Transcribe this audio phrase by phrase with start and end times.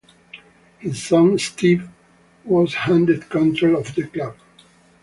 [0.79, 1.87] His son, Steve,
[2.45, 4.35] was handed control of the club.